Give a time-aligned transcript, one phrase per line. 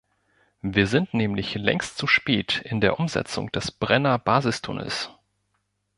[0.63, 5.11] Wir sind nämlich längst zu spät in der Umsetzung des Brenner-Basistunnels.